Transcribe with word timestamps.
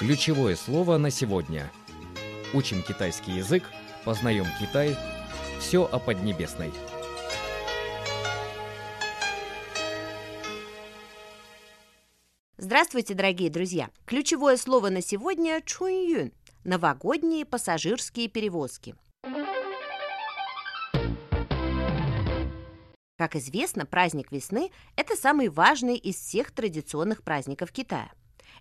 Ключевое 0.00 0.56
слово 0.56 0.98
на 0.98 1.08
сегодня. 1.08 1.70
Учим 2.52 2.82
китайский 2.82 3.30
язык, 3.30 3.62
познаем 4.04 4.46
Китай. 4.60 4.96
Все 5.60 5.84
о 5.84 6.00
Поднебесной. 6.00 6.72
Здравствуйте, 12.56 13.14
дорогие 13.14 13.50
друзья! 13.50 13.88
Ключевое 14.04 14.56
слово 14.56 14.88
на 14.90 15.00
сегодня– 15.00 15.62
чуньюн– 15.64 16.32
новогодние 16.64 17.44
пассажирские 17.44 18.26
перевозки. 18.26 18.96
Как 23.16 23.36
известно, 23.36 23.86
праздник 23.86 24.32
весны– 24.32 24.72
это 24.96 25.14
самый 25.14 25.48
важный 25.48 25.96
из 25.96 26.16
всех 26.16 26.50
традиционных 26.50 27.22
праздников 27.22 27.70
Китая. 27.70 28.10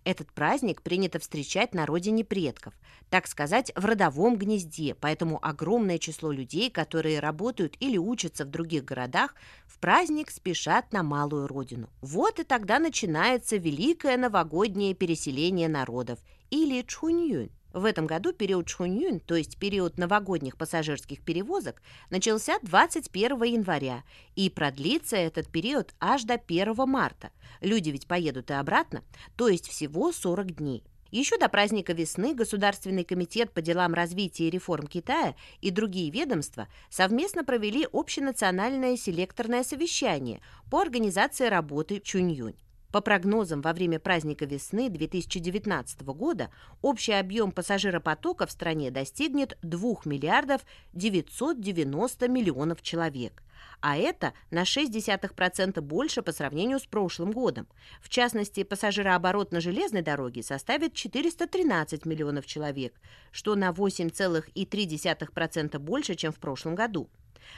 Этот 0.04 0.32
праздник 0.32 0.82
принято 0.82 1.20
встречать 1.20 1.74
на 1.74 1.86
родине 1.86 2.24
предков, 2.24 2.74
так 3.10 3.28
сказать, 3.28 3.72
в 3.76 3.86
родовом 3.86 4.38
гнезде, 4.38 4.96
поэтому 4.96 5.40
огромное 5.42 5.98
число 5.98 6.32
людей, 6.32 6.70
которые 6.70 7.20
работают 7.20 7.76
или 7.80 7.98
учатся 7.98 8.46
в 8.46 8.50
других 8.50 8.86
городах, 8.86 9.36
в 9.66 9.80
праздник 9.80 10.32
спешат 10.32 10.92
на 10.92 11.04
малую 11.04 11.48
родину. 11.48 11.90
Вот 12.02 12.40
и 12.40 12.44
тогда 12.44 12.80
начинается 12.80 13.58
великое 13.58 14.18
новогоднее 14.18 14.94
переселение 14.94 15.70
народов, 15.70 16.20
или 16.50 16.82
Чуньюнь. 16.84 17.52
В 17.74 17.86
этом 17.86 18.06
году 18.06 18.34
период 18.34 18.70
Шхуньюнь, 18.70 19.20
то 19.20 19.36
есть 19.36 19.58
период 19.58 19.98
новогодних 19.98 20.58
пассажирских 20.58 21.22
перевозок, 21.22 21.82
начался 22.12 22.60
21 22.62 23.44
января, 23.44 24.04
и 24.36 24.52
продлится 24.52 25.18
этот 25.18 25.50
период 25.50 25.96
аж 26.00 26.24
до 26.24 26.36
1 26.36 26.76
марта. 26.88 27.32
Люди 27.62 27.90
ведь 27.90 28.08
поедут 28.08 28.52
и 28.52 28.54
обратно, 28.54 29.04
то 29.36 29.48
есть 29.48 29.68
всего 29.68 30.12
40 30.12 30.56
дней. 30.56 30.84
Еще 31.10 31.38
до 31.40 31.50
праздника 31.50 31.94
весны 31.94 32.36
Государственный 32.36 33.04
комитет 33.04 33.52
по 33.52 33.62
делам 33.62 33.96
развития 33.96 34.48
и 34.48 34.52
реформ 34.52 34.86
Китая 34.86 35.36
и 35.62 35.72
другие 35.72 36.12
ведомства 36.12 36.68
совместно 36.90 37.44
провели 37.44 37.88
общенациональное 37.92 38.98
селекторное 38.98 39.64
совещание 39.64 40.42
по 40.70 40.80
организации 40.80 41.48
работы 41.48 42.00
Чуньюнь. 42.00 42.56
По 42.94 43.02
прогнозам, 43.02 43.62
во 43.62 43.74
время 43.74 44.00
праздника 44.00 44.46
весны 44.46 44.88
2019 44.88 46.04
года 46.04 46.52
общий 46.84 47.14
объем 47.14 47.52
пассажиропотока 47.52 48.46
в 48.46 48.52
стране 48.52 48.92
достигнет 48.92 49.58
2 49.64 49.96
миллиардов 50.06 50.62
990 50.94 52.28
миллионов 52.28 52.84
человек. 52.84 53.42
А 53.82 53.98
это 53.98 54.34
на 54.52 54.62
0,6% 54.62 55.82
больше 55.82 56.22
по 56.22 56.32
сравнению 56.32 56.80
с 56.80 56.86
прошлым 56.86 57.32
годом. 57.32 57.68
В 58.00 58.10
частности, 58.10 58.64
пассажирооборот 58.64 59.52
на 59.52 59.60
железной 59.60 60.04
дороге 60.04 60.44
составит 60.44 60.94
413 60.94 62.06
миллионов 62.06 62.46
человек, 62.46 62.94
что 63.32 63.56
на 63.56 63.72
8,3% 63.72 65.80
больше, 65.80 66.14
чем 66.14 66.32
в 66.32 66.38
прошлом 66.38 66.76
году. 66.76 67.10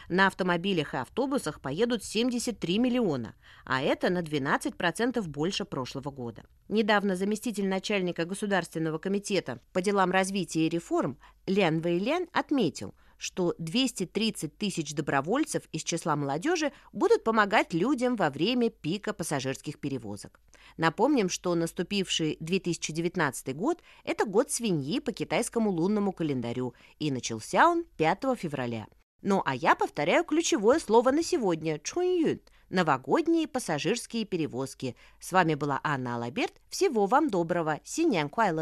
На 0.10 0.28
автомобилях 0.28 0.94
и 0.94 0.98
автобусах 0.98 1.62
поедут 1.62 2.04
73 2.04 2.80
миллиона, 2.80 3.36
а 3.66 3.82
это 3.82 4.10
на 4.10 4.20
12% 4.20 5.22
больше 5.28 5.66
прошлого 5.66 6.12
года. 6.12 6.44
Недавно 6.68 7.16
заместитель 7.16 7.68
начальника 7.68 8.26
Государственного 8.26 8.98
комитета 8.98 9.60
по 9.74 9.82
делам 9.82 10.12
развития 10.12 10.68
и 10.68 10.70
реформ 10.70 11.18
Лян 11.48 11.80
Вэйлян 11.82 12.28
отметил, 12.34 12.96
что 13.18 13.56
230 13.58 14.58
тысяч 14.58 14.94
добровольцев 14.94 15.64
из 15.72 15.84
числа 15.84 16.16
молодежи 16.16 16.72
будут 16.92 17.24
помогать 17.24 17.74
людям 17.74 18.16
во 18.16 18.30
время 18.30 18.70
пика 18.70 19.14
пассажирских 19.14 19.80
перевозок. 19.80 20.40
Напомним, 20.78 21.30
что 21.30 21.56
наступивший 21.56 22.38
2019 22.40 23.56
год– 23.56 23.82
это 24.04 24.26
год 24.26 24.52
свиньи 24.52 25.00
по 25.00 25.12
китайскому 25.12 25.70
лунному 25.70 26.12
календарю, 26.12 26.74
и 27.00 27.12
начался 27.12 27.70
он 27.70 27.86
5 27.98 28.38
февраля. 28.38 28.88
Ну 29.28 29.42
а 29.44 29.56
я 29.56 29.74
повторяю 29.74 30.24
ключевое 30.24 30.78
слово 30.78 31.10
на 31.10 31.24
сегодня– 31.24 31.80
чуньюн– 31.84 32.42
новогодние 32.70 33.48
пассажирские 33.48 34.24
перевозки. 34.24 34.96
С 35.20 35.32
вами 35.32 35.56
была 35.56 35.80
Анна 35.84 36.14
Алаберт. 36.14 36.54
Всего 36.70 37.08
вам 37.08 37.32
доброго. 37.32 37.80
Синян 37.84 38.30
Куайла. 38.30 38.54